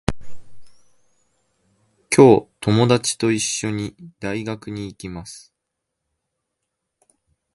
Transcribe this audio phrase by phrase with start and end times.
[2.11, 5.53] 今日、ともだちといっしょに、大学に行きます。